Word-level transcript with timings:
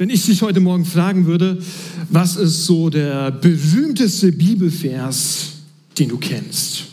wenn 0.00 0.08
ich 0.08 0.24
dich 0.24 0.40
heute 0.40 0.60
Morgen 0.60 0.86
fragen 0.86 1.26
würde, 1.26 1.58
was 2.08 2.36
ist 2.36 2.64
so 2.64 2.88
der 2.88 3.30
berühmteste 3.30 4.32
Bibelvers, 4.32 5.50
den 5.98 6.08
du 6.08 6.16
kennst? 6.16 6.84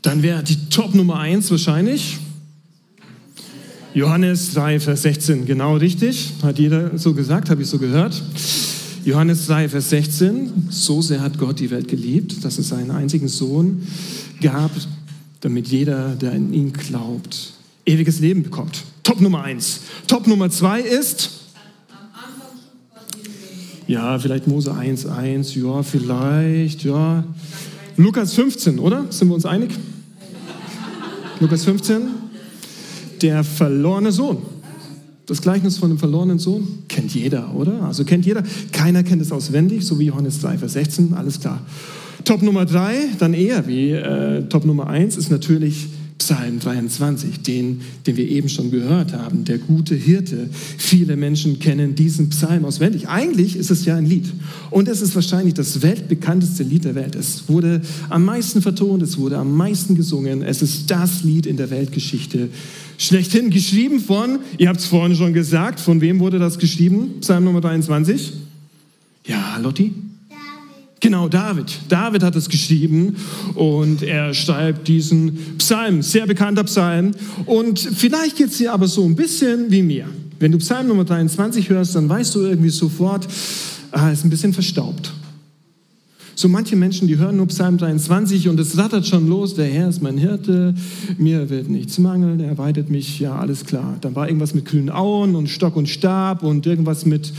Dann 0.00 0.22
wäre 0.22 0.42
die 0.42 0.56
Top 0.70 0.94
Nummer 0.94 1.18
1 1.18 1.50
wahrscheinlich 1.50 2.16
Johannes 3.92 4.54
3, 4.54 4.80
Vers 4.80 5.02
16, 5.02 5.44
genau 5.44 5.76
richtig. 5.76 6.32
Hat 6.42 6.58
jeder 6.58 6.96
so 6.96 7.12
gesagt, 7.12 7.50
habe 7.50 7.60
ich 7.60 7.68
so 7.68 7.78
gehört. 7.78 8.22
Johannes 9.04 9.46
3, 9.46 9.68
Vers 9.68 9.90
16. 9.90 10.68
So 10.70 11.02
sehr 11.02 11.20
hat 11.20 11.36
Gott 11.36 11.60
die 11.60 11.70
Welt 11.70 11.88
geliebt, 11.88 12.42
dass 12.42 12.56
es 12.56 12.70
seinen 12.70 12.90
einzigen 12.90 13.28
Sohn 13.28 13.86
gab, 14.40 14.70
damit 15.42 15.68
jeder, 15.68 16.16
der 16.16 16.32
in 16.32 16.54
ihn 16.54 16.72
glaubt, 16.72 17.52
ewiges 17.84 18.20
Leben 18.20 18.42
bekommt. 18.44 18.82
Top 19.04 19.20
Nummer 19.20 19.44
1. 19.44 19.80
Top 20.06 20.26
Nummer 20.26 20.50
2 20.50 20.80
ist. 20.80 21.33
Ja, 23.86 24.18
vielleicht 24.18 24.46
Mose 24.46 24.74
1, 24.74 25.06
1, 25.06 25.54
ja, 25.56 25.82
vielleicht, 25.82 26.84
ja. 26.84 27.24
Lukas 27.96 28.32
15, 28.34 28.78
oder? 28.78 29.06
Sind 29.10 29.28
wir 29.28 29.34
uns 29.34 29.44
einig? 29.46 29.70
Lukas 31.40 31.64
15 31.64 32.02
der 33.20 33.44
verlorene 33.44 34.12
Sohn. 34.12 34.38
Das 35.26 35.40
Gleichnis 35.40 35.78
von 35.78 35.88
dem 35.88 35.98
verlorenen 35.98 36.38
Sohn 36.38 36.66
kennt 36.88 37.14
jeder, 37.14 37.54
oder? 37.54 37.82
Also 37.82 38.04
kennt 38.04 38.26
jeder. 38.26 38.42
Keiner 38.72 39.02
kennt 39.02 39.22
es 39.22 39.32
auswendig, 39.32 39.86
so 39.86 39.98
wie 39.98 40.06
Johannes 40.06 40.40
3, 40.40 40.58
Vers 40.58 40.74
16, 40.74 41.14
alles 41.14 41.40
klar. 41.40 41.60
Top 42.24 42.42
Nummer 42.42 42.66
3, 42.66 42.94
dann 43.18 43.32
eher 43.32 43.66
wie 43.66 43.92
äh, 43.92 44.42
Top 44.48 44.64
Nummer 44.64 44.88
1, 44.88 45.16
ist 45.16 45.30
natürlich 45.30 45.88
Psalm 46.18 46.60
23, 46.60 47.40
den, 47.40 47.80
den 48.06 48.16
wir 48.16 48.28
eben 48.28 48.48
schon 48.48 48.70
gehört 48.70 49.12
haben, 49.12 49.44
der 49.44 49.58
gute 49.58 49.94
Hirte. 49.94 50.48
Viele 50.78 51.16
Menschen 51.16 51.58
kennen 51.58 51.96
diesen 51.96 52.30
Psalm 52.30 52.64
auswendig. 52.64 53.08
Eigentlich 53.08 53.56
ist 53.56 53.70
es 53.70 53.84
ja 53.84 53.96
ein 53.96 54.06
Lied. 54.06 54.32
Und 54.70 54.88
es 54.88 55.02
ist 55.02 55.14
wahrscheinlich 55.16 55.54
das 55.54 55.82
weltbekannteste 55.82 56.62
Lied 56.62 56.84
der 56.84 56.94
Welt. 56.94 57.16
Es 57.16 57.48
wurde 57.48 57.82
am 58.10 58.24
meisten 58.24 58.62
vertont, 58.62 59.02
es 59.02 59.18
wurde 59.18 59.38
am 59.38 59.56
meisten 59.56 59.96
gesungen. 59.96 60.42
Es 60.42 60.62
ist 60.62 60.90
das 60.90 61.24
Lied 61.24 61.46
in 61.46 61.56
der 61.56 61.70
Weltgeschichte 61.70 62.48
schlechthin. 62.96 63.50
Geschrieben 63.50 63.98
von, 63.98 64.38
ihr 64.56 64.68
habt 64.68 64.80
es 64.80 64.86
vorhin 64.86 65.16
schon 65.16 65.34
gesagt, 65.34 65.80
von 65.80 66.00
wem 66.00 66.20
wurde 66.20 66.38
das 66.38 66.58
geschrieben? 66.58 67.14
Psalm 67.20 67.44
Nummer 67.44 67.60
23? 67.60 68.32
Ja, 69.26 69.58
Lotti? 69.60 69.92
Genau, 71.04 71.28
David. 71.28 71.70
David 71.90 72.22
hat 72.22 72.34
es 72.34 72.48
geschrieben 72.48 73.16
und 73.54 74.02
er 74.02 74.32
schreibt 74.32 74.88
diesen 74.88 75.36
Psalm, 75.58 76.00
sehr 76.00 76.26
bekannter 76.26 76.64
Psalm. 76.64 77.10
Und 77.44 77.78
vielleicht 77.78 78.38
geht 78.38 78.48
es 78.48 78.56
dir 78.56 78.72
aber 78.72 78.88
so 78.88 79.04
ein 79.04 79.14
bisschen 79.14 79.70
wie 79.70 79.82
mir. 79.82 80.06
Wenn 80.38 80.52
du 80.52 80.56
Psalm 80.56 80.88
Nummer 80.88 81.04
23 81.04 81.68
hörst, 81.68 81.94
dann 81.94 82.08
weißt 82.08 82.34
du 82.34 82.40
irgendwie 82.46 82.70
sofort, 82.70 83.28
ah, 83.90 84.12
ist 84.12 84.24
ein 84.24 84.30
bisschen 84.30 84.54
verstaubt. 84.54 85.12
So 86.36 86.48
manche 86.48 86.74
Menschen, 86.74 87.06
die 87.06 87.18
hören 87.18 87.36
nur 87.36 87.48
Psalm 87.48 87.76
23 87.76 88.48
und 88.48 88.58
es 88.58 88.78
rattert 88.78 89.06
schon 89.06 89.28
los, 89.28 89.54
der 89.54 89.66
Herr 89.66 89.90
ist 89.90 90.00
mein 90.00 90.16
Hirte, 90.16 90.74
mir 91.18 91.50
wird 91.50 91.68
nichts 91.68 91.98
mangeln, 91.98 92.40
er 92.40 92.56
weidet 92.56 92.88
mich, 92.88 93.20
ja, 93.20 93.36
alles 93.36 93.66
klar. 93.66 93.98
Dann 94.00 94.14
war 94.14 94.26
irgendwas 94.26 94.54
mit 94.54 94.64
grünen 94.64 94.88
Auen 94.88 95.36
und 95.36 95.50
Stock 95.50 95.76
und 95.76 95.86
Stab 95.86 96.42
und 96.42 96.64
irgendwas 96.64 97.04
mit 97.04 97.30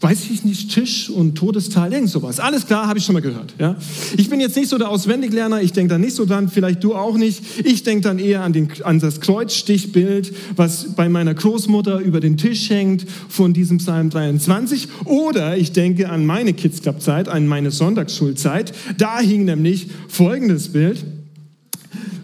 weiß 0.00 0.30
ich 0.30 0.44
nicht, 0.44 0.72
Tisch 0.72 1.10
und 1.10 1.34
Todestal, 1.34 1.92
irgend 1.92 2.08
sowas. 2.08 2.40
Alles 2.40 2.66
klar, 2.66 2.86
habe 2.86 2.98
ich 2.98 3.04
schon 3.04 3.12
mal 3.12 3.20
gehört. 3.20 3.54
Ja? 3.58 3.76
Ich 4.16 4.30
bin 4.30 4.40
jetzt 4.40 4.56
nicht 4.56 4.68
so 4.68 4.78
der 4.78 4.88
Auswendiglerner, 4.88 5.60
ich 5.60 5.72
denke 5.72 5.90
da 5.90 5.98
nicht 5.98 6.14
so 6.14 6.24
dran, 6.24 6.48
vielleicht 6.48 6.82
du 6.82 6.94
auch 6.94 7.18
nicht. 7.18 7.42
Ich 7.64 7.82
denke 7.82 8.02
dann 8.02 8.18
eher 8.18 8.42
an, 8.42 8.54
den, 8.54 8.68
an 8.82 8.98
das 8.98 9.20
Kreuzstichbild, 9.20 10.32
was 10.56 10.94
bei 10.94 11.08
meiner 11.10 11.34
Großmutter 11.34 12.00
über 12.00 12.20
den 12.20 12.38
Tisch 12.38 12.70
hängt 12.70 13.04
von 13.28 13.52
diesem 13.52 13.78
Psalm 13.78 14.08
23. 14.08 14.88
Oder 15.04 15.58
ich 15.58 15.72
denke 15.72 16.08
an 16.08 16.24
meine 16.24 16.54
Kids 16.54 16.80
Club 16.80 17.02
Zeit, 17.02 17.28
an 17.28 17.46
meine 17.46 17.70
Sonntagsschulzeit. 17.70 18.72
Da 18.96 19.20
hing 19.20 19.44
nämlich 19.44 19.88
folgendes 20.08 20.72
Bild 20.72 21.04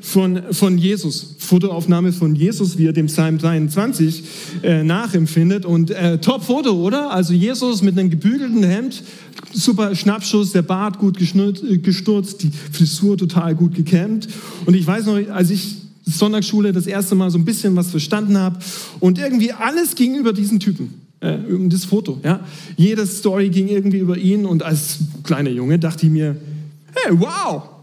von, 0.06 0.40
von 0.52 0.78
Jesus. 0.78 1.34
Fotoaufnahme 1.38 2.12
von 2.12 2.36
Jesus, 2.36 2.78
wie 2.78 2.86
er 2.86 2.92
dem 2.92 3.06
Psalm 3.06 3.38
23 3.38 4.22
äh, 4.62 4.84
nachempfindet. 4.84 5.66
Und 5.66 5.90
äh, 5.90 6.18
Top-Foto, 6.18 6.70
oder? 6.74 7.10
Also 7.10 7.32
Jesus 7.34 7.82
mit 7.82 7.98
einem 7.98 8.08
gebügelten 8.08 8.62
Hemd, 8.62 9.02
super 9.52 9.96
Schnappschuss, 9.96 10.52
der 10.52 10.62
Bart 10.62 10.98
gut 10.98 11.20
äh, 11.20 11.78
gestürzt, 11.78 12.42
die 12.44 12.52
Frisur 12.72 13.18
total 13.18 13.56
gut 13.56 13.74
gekämmt. 13.74 14.28
Und 14.64 14.74
ich 14.74 14.86
weiß 14.86 15.06
noch, 15.06 15.16
als 15.30 15.50
ich 15.50 15.74
Sonntagsschule 16.04 16.72
das 16.72 16.86
erste 16.86 17.16
Mal 17.16 17.32
so 17.32 17.38
ein 17.38 17.44
bisschen 17.44 17.74
was 17.74 17.90
verstanden 17.90 18.38
habe 18.38 18.60
und 19.00 19.18
irgendwie 19.18 19.52
alles 19.52 19.96
ging 19.96 20.14
über 20.14 20.32
diesen 20.32 20.60
Typen. 20.60 21.00
Äh, 21.18 21.38
um 21.52 21.68
das 21.68 21.84
Foto, 21.84 22.20
ja. 22.22 22.40
Jede 22.76 23.04
Story 23.06 23.48
ging 23.48 23.66
irgendwie 23.66 23.98
über 23.98 24.16
ihn 24.16 24.46
und 24.46 24.62
als 24.62 24.98
kleiner 25.24 25.50
Junge 25.50 25.80
dachte 25.80 26.06
ich 26.06 26.12
mir, 26.12 26.36
hey, 26.94 27.18
wow, 27.18 27.75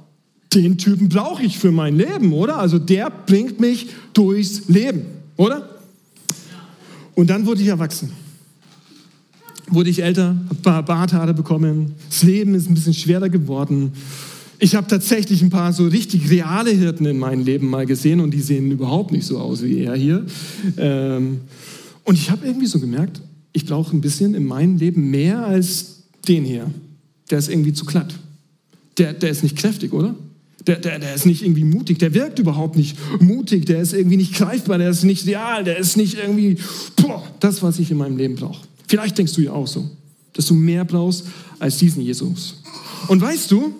den 0.55 0.77
Typen 0.77 1.09
brauche 1.09 1.43
ich 1.43 1.57
für 1.57 1.71
mein 1.71 1.97
Leben, 1.97 2.33
oder? 2.33 2.59
Also 2.59 2.79
der 2.79 3.09
bringt 3.09 3.59
mich 3.59 3.87
durchs 4.13 4.67
Leben, 4.67 5.01
oder? 5.37 5.69
Und 7.15 7.29
dann 7.29 7.45
wurde 7.45 7.61
ich 7.61 7.67
erwachsen. 7.67 8.11
Wurde 9.67 9.89
ich 9.89 10.03
älter, 10.03 10.27
habe 10.27 10.55
ein 10.55 10.61
paar 10.61 10.83
Barthaare 10.83 11.33
bekommen, 11.33 11.93
das 12.09 12.23
Leben 12.23 12.53
ist 12.53 12.69
ein 12.69 12.73
bisschen 12.73 12.93
schwerer 12.93 13.29
geworden. 13.29 13.93
Ich 14.59 14.75
habe 14.75 14.87
tatsächlich 14.87 15.41
ein 15.41 15.49
paar 15.49 15.73
so 15.73 15.87
richtig 15.87 16.29
reale 16.29 16.71
Hirten 16.71 17.05
in 17.05 17.17
meinem 17.17 17.43
Leben 17.43 17.69
mal 17.69 17.85
gesehen 17.85 18.19
und 18.19 18.31
die 18.31 18.41
sehen 18.41 18.71
überhaupt 18.71 19.11
nicht 19.11 19.25
so 19.25 19.39
aus 19.39 19.63
wie 19.63 19.79
er 19.79 19.95
hier. 19.95 20.25
Ähm, 20.77 21.41
und 22.03 22.15
ich 22.15 22.29
habe 22.29 22.45
irgendwie 22.45 22.67
so 22.67 22.79
gemerkt, 22.79 23.21
ich 23.51 23.65
brauche 23.65 23.95
ein 23.95 24.01
bisschen 24.01 24.35
in 24.35 24.45
meinem 24.45 24.77
Leben 24.77 25.09
mehr 25.09 25.45
als 25.45 26.03
den 26.27 26.43
hier. 26.43 26.69
Der 27.29 27.39
ist 27.39 27.49
irgendwie 27.49 27.73
zu 27.73 27.85
glatt. 27.85 28.13
Der, 28.97 29.13
der 29.13 29.29
ist 29.29 29.43
nicht 29.43 29.57
kräftig, 29.57 29.93
oder? 29.93 30.15
Der, 30.67 30.77
der, 30.77 30.99
der 30.99 31.13
ist 31.13 31.25
nicht 31.25 31.43
irgendwie 31.43 31.65
mutig, 31.65 31.99
der 31.99 32.13
wirkt 32.13 32.39
überhaupt 32.39 32.77
nicht 32.77 32.97
mutig, 33.21 33.65
der 33.65 33.81
ist 33.81 33.93
irgendwie 33.93 34.17
nicht 34.17 34.33
greifbar, 34.33 34.77
der 34.77 34.89
ist 34.89 35.03
nicht 35.03 35.27
real, 35.27 35.63
der 35.63 35.77
ist 35.77 35.97
nicht 35.97 36.15
irgendwie 36.15 36.57
boah, 36.95 37.23
das, 37.39 37.61
was 37.61 37.79
ich 37.79 37.91
in 37.91 37.97
meinem 37.97 38.17
Leben 38.17 38.35
brauche. 38.35 38.65
Vielleicht 38.87 39.17
denkst 39.17 39.33
du 39.33 39.41
ja 39.41 39.51
auch 39.51 39.67
so, 39.67 39.89
dass 40.33 40.45
du 40.45 40.53
mehr 40.53 40.85
brauchst 40.85 41.25
als 41.59 41.77
diesen 41.77 42.01
Jesus. 42.01 42.61
Und 43.07 43.21
weißt 43.21 43.51
du, 43.51 43.73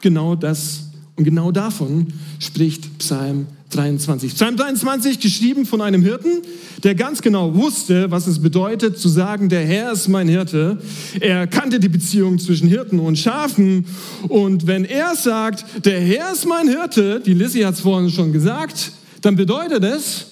genau 0.00 0.36
das 0.36 0.84
und 1.16 1.24
genau 1.24 1.52
davon 1.52 2.06
spricht 2.38 2.98
Psalm 2.98 3.46
23. 3.70 4.34
Psalm 4.34 4.56
23, 4.56 5.20
geschrieben 5.20 5.64
von 5.64 5.80
einem 5.80 6.02
Hirten, 6.02 6.42
der 6.82 6.94
ganz 6.94 7.22
genau 7.22 7.54
wusste, 7.54 8.10
was 8.10 8.26
es 8.26 8.40
bedeutet 8.40 8.98
zu 8.98 9.08
sagen, 9.08 9.48
der 9.48 9.64
Herr 9.64 9.92
ist 9.92 10.08
mein 10.08 10.28
Hirte. 10.28 10.78
Er 11.20 11.46
kannte 11.46 11.80
die 11.80 11.88
Beziehung 11.88 12.38
zwischen 12.38 12.68
Hirten 12.68 12.98
und 12.98 13.18
Schafen. 13.18 13.86
Und 14.28 14.66
wenn 14.66 14.84
er 14.84 15.14
sagt, 15.14 15.86
der 15.86 16.00
Herr 16.00 16.32
ist 16.32 16.46
mein 16.46 16.68
Hirte, 16.68 17.20
die 17.24 17.34
Lissy 17.34 17.60
hat 17.60 17.74
es 17.74 17.80
vorhin 17.80 18.10
schon 18.10 18.32
gesagt, 18.32 18.92
dann 19.22 19.36
bedeutet 19.36 19.84
es, 19.84 20.26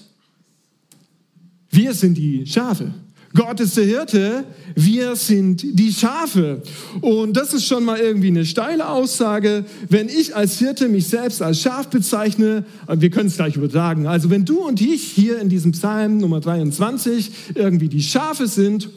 wir 1.70 1.94
sind 1.94 2.16
die 2.16 2.46
Schafe. 2.46 2.92
Gott 3.34 3.60
ist 3.60 3.76
der 3.76 3.84
Hirte, 3.84 4.44
wir 4.74 5.14
sind 5.14 5.62
die 5.62 5.92
Schafe. 5.92 6.62
Und 7.00 7.36
das 7.36 7.52
ist 7.52 7.66
schon 7.66 7.84
mal 7.84 7.98
irgendwie 7.98 8.28
eine 8.28 8.46
steile 8.46 8.88
Aussage. 8.88 9.66
Wenn 9.88 10.08
ich 10.08 10.34
als 10.34 10.58
Hirte 10.58 10.88
mich 10.88 11.08
selbst 11.08 11.42
als 11.42 11.60
Schaf 11.60 11.88
bezeichne, 11.88 12.64
wir 12.88 13.10
können 13.10 13.28
es 13.28 13.36
gleich 13.36 13.56
übertragen. 13.56 14.06
Also 14.06 14.30
wenn 14.30 14.44
du 14.44 14.66
und 14.66 14.80
ich 14.80 15.02
hier 15.02 15.40
in 15.40 15.50
diesem 15.50 15.72
Psalm 15.72 16.18
Nummer 16.18 16.40
23 16.40 17.30
irgendwie 17.54 17.88
die 17.88 18.02
Schafe 18.02 18.46
sind, 18.46 18.88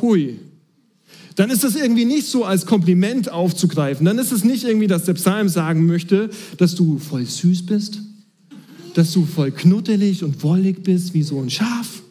hui, 0.00 0.38
dann 1.34 1.50
ist 1.50 1.62
das 1.62 1.76
irgendwie 1.76 2.06
nicht 2.06 2.26
so 2.26 2.44
als 2.46 2.64
Kompliment 2.64 3.30
aufzugreifen. 3.30 4.06
Dann 4.06 4.18
ist 4.18 4.32
es 4.32 4.42
nicht 4.42 4.64
irgendwie, 4.64 4.86
dass 4.86 5.04
der 5.04 5.14
Psalm 5.14 5.50
sagen 5.50 5.84
möchte, 5.84 6.30
dass 6.56 6.74
du 6.74 6.98
voll 6.98 7.26
süß 7.26 7.66
bist, 7.66 8.00
dass 8.94 9.12
du 9.12 9.26
voll 9.26 9.50
knuddelig 9.50 10.24
und 10.24 10.42
wollig 10.42 10.82
bist 10.82 11.12
wie 11.12 11.22
so 11.22 11.38
ein 11.38 11.50
Schaf 11.50 12.02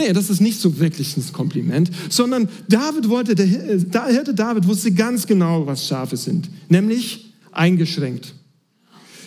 Nee, 0.00 0.14
das 0.14 0.30
ist 0.30 0.40
nicht 0.40 0.58
so 0.58 0.78
wirklich 0.78 1.14
ein 1.18 1.32
Kompliment, 1.34 1.90
sondern 2.08 2.48
David 2.70 3.10
wollte, 3.10 3.34
der 3.34 3.46
Hirte 3.46 4.32
David 4.32 4.66
wusste 4.66 4.92
ganz 4.92 5.26
genau, 5.26 5.66
was 5.66 5.86
Schafe 5.86 6.16
sind, 6.16 6.48
nämlich 6.70 7.34
eingeschränkt. 7.52 8.34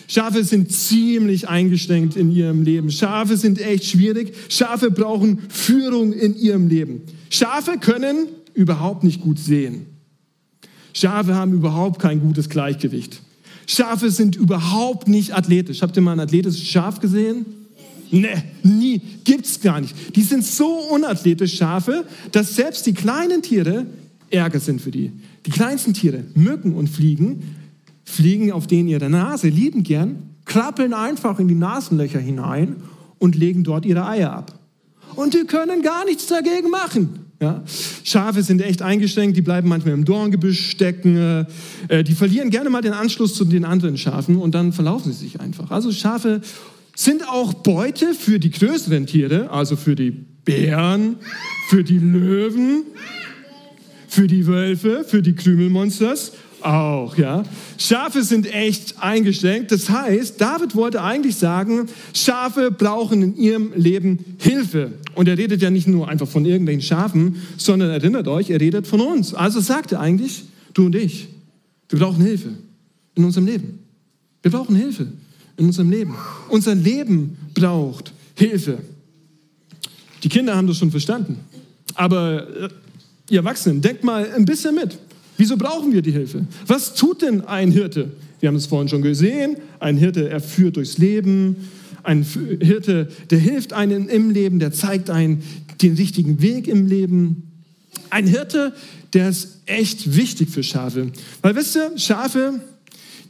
Schafe 0.08 0.42
sind 0.42 0.72
ziemlich 0.72 1.48
eingeschränkt 1.48 2.16
in 2.16 2.32
ihrem 2.32 2.62
Leben. 2.62 2.90
Schafe 2.90 3.36
sind 3.36 3.60
echt 3.60 3.84
schwierig. 3.84 4.34
Schafe 4.48 4.90
brauchen 4.90 5.38
Führung 5.48 6.12
in 6.12 6.36
ihrem 6.36 6.68
Leben. 6.68 7.02
Schafe 7.30 7.78
können 7.78 8.26
überhaupt 8.52 9.04
nicht 9.04 9.20
gut 9.20 9.38
sehen. 9.38 9.86
Schafe 10.92 11.36
haben 11.36 11.52
überhaupt 11.52 12.00
kein 12.00 12.20
gutes 12.20 12.48
Gleichgewicht. 12.48 13.22
Schafe 13.66 14.10
sind 14.10 14.34
überhaupt 14.34 15.06
nicht 15.06 15.34
athletisch. 15.34 15.82
Habt 15.82 15.96
ihr 15.96 16.02
mal 16.02 16.12
ein 16.12 16.20
athletisches 16.20 16.66
Schaf 16.66 17.00
gesehen? 17.00 17.46
Ne, 18.14 18.44
nie, 18.62 19.00
gibt's 19.24 19.60
gar 19.60 19.80
nicht. 19.80 20.14
Die 20.14 20.22
sind 20.22 20.44
so 20.44 20.68
unathletisch 20.90 21.56
Schafe, 21.56 22.04
dass 22.30 22.54
selbst 22.54 22.86
die 22.86 22.94
kleinen 22.94 23.42
Tiere 23.42 23.86
Ärger 24.30 24.60
sind 24.60 24.80
für 24.80 24.92
die. 24.92 25.10
Die 25.46 25.50
kleinsten 25.50 25.94
Tiere, 25.94 26.24
Mücken 26.34 26.74
und 26.74 26.88
Fliegen, 26.88 27.42
fliegen 28.04 28.52
auf 28.52 28.68
denen 28.68 28.88
ihre 28.88 29.10
Nase, 29.10 29.48
lieben 29.48 29.82
gern, 29.82 30.30
krabbeln 30.44 30.94
einfach 30.94 31.40
in 31.40 31.48
die 31.48 31.54
Nasenlöcher 31.56 32.20
hinein 32.20 32.76
und 33.18 33.34
legen 33.34 33.64
dort 33.64 33.84
ihre 33.84 34.06
Eier 34.06 34.32
ab. 34.32 34.58
und 35.16 35.34
die 35.34 35.44
können 35.44 35.82
gar 35.82 36.04
nichts 36.04 36.26
dagegen 36.26 36.70
machen. 36.70 37.26
Ja? 37.40 37.62
Schafe 38.04 38.42
sind 38.42 38.62
echt 38.62 38.82
eingeschränkt, 38.82 39.36
die 39.36 39.42
bleiben 39.42 39.68
manchmal 39.68 39.94
im 39.94 40.04
Dorngebüsch 40.04 40.70
stecken, 40.70 41.46
äh, 41.88 42.04
die 42.04 42.14
verlieren 42.14 42.50
gerne 42.50 42.70
mal 42.70 42.80
den 42.80 42.92
Anschluss 42.92 43.34
zu 43.34 43.44
den 43.44 43.64
anderen 43.64 43.96
Schafen 43.96 44.36
und 44.36 44.54
dann 44.54 44.72
verlaufen 44.72 45.12
sie 45.12 45.18
sich 45.18 45.40
einfach. 45.40 45.70
Also 45.70 45.92
Schafe 45.92 46.40
sind 46.94 47.28
auch 47.28 47.54
Beute 47.54 48.14
für 48.14 48.38
die 48.38 48.50
größeren 48.50 49.06
Tiere, 49.06 49.50
also 49.50 49.76
für 49.76 49.94
die 49.94 50.10
Bären, 50.10 51.16
für 51.68 51.82
die 51.82 51.98
Löwen, 51.98 52.84
für 54.08 54.26
die 54.26 54.46
Wölfe, 54.46 55.04
für 55.04 55.22
die 55.22 55.34
Krümelmonsters 55.34 56.32
auch, 56.64 57.18
ja. 57.18 57.42
Schafe 57.76 58.22
sind 58.22 58.46
echt 58.52 59.02
eingeschränkt. 59.02 59.70
Das 59.70 59.90
heißt, 59.90 60.40
David 60.40 60.74
wollte 60.74 61.02
eigentlich 61.02 61.36
sagen, 61.36 61.88
Schafe 62.14 62.70
brauchen 62.70 63.22
in 63.22 63.36
ihrem 63.36 63.72
Leben 63.74 64.36
Hilfe. 64.38 64.92
Und 65.14 65.28
er 65.28 65.36
redet 65.36 65.60
ja 65.60 65.70
nicht 65.70 65.86
nur 65.86 66.08
einfach 66.08 66.26
von 66.26 66.46
irgendwelchen 66.46 66.80
Schafen, 66.80 67.36
sondern 67.58 67.90
erinnert 67.90 68.28
euch, 68.28 68.48
er 68.48 68.60
redet 68.60 68.86
von 68.86 69.02
uns. 69.02 69.34
Also 69.34 69.60
sagt 69.60 69.92
er 69.92 70.00
eigentlich, 70.00 70.44
du 70.72 70.86
und 70.86 70.94
ich, 70.94 71.28
wir 71.90 71.98
brauchen 71.98 72.24
Hilfe 72.24 72.50
in 73.14 73.24
unserem 73.24 73.46
Leben. 73.46 73.80
Wir 74.40 74.50
brauchen 74.50 74.74
Hilfe 74.74 75.08
in 75.56 75.66
unserem 75.66 75.90
Leben. 75.90 76.14
Unser 76.48 76.74
Leben 76.74 77.36
braucht 77.54 78.12
Hilfe. 78.34 78.78
Die 80.22 80.28
Kinder 80.28 80.56
haben 80.56 80.66
das 80.66 80.78
schon 80.78 80.90
verstanden. 80.90 81.38
Aber 81.94 82.48
äh, 82.48 82.68
ihr 83.30 83.40
Erwachsenen, 83.40 83.80
denkt 83.80 84.04
mal 84.04 84.30
ein 84.34 84.44
bisschen 84.44 84.74
mit. 84.74 84.98
Wieso 85.36 85.56
brauchen 85.56 85.92
wir 85.92 86.02
die 86.02 86.12
Hilfe? 86.12 86.46
Was 86.66 86.94
tut 86.94 87.22
denn 87.22 87.42
ein 87.42 87.70
Hirte? 87.70 88.10
Wir 88.40 88.48
haben 88.48 88.56
es 88.56 88.66
vorhin 88.66 88.88
schon 88.88 89.02
gesehen. 89.02 89.56
Ein 89.80 89.96
Hirte, 89.96 90.28
er 90.28 90.40
führt 90.40 90.76
durchs 90.76 90.98
Leben. 90.98 91.56
Ein 92.02 92.22
Hirte, 92.22 93.08
der 93.30 93.38
hilft 93.38 93.72
einem 93.72 94.08
im 94.08 94.30
Leben, 94.30 94.58
der 94.58 94.72
zeigt 94.72 95.10
einen 95.10 95.42
den 95.80 95.94
richtigen 95.94 96.42
Weg 96.42 96.68
im 96.68 96.86
Leben. 96.86 97.50
Ein 98.10 98.26
Hirte, 98.26 98.74
der 99.12 99.30
ist 99.30 99.60
echt 99.66 100.16
wichtig 100.16 100.50
für 100.50 100.62
Schafe. 100.62 101.10
Weil 101.42 101.56
wisst 101.56 101.76
ihr, 101.76 101.92
Schafe, 101.96 102.60